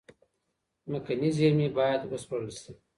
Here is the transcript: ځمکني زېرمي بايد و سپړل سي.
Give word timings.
ځمکني 0.85 1.29
زېرمي 1.37 1.67
بايد 1.77 2.01
و 2.05 2.13
سپړل 2.23 2.51
سي. 2.61 2.71